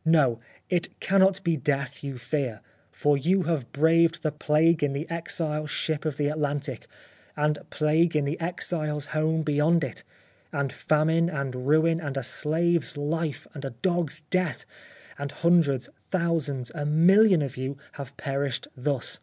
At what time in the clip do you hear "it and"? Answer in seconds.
9.82-10.72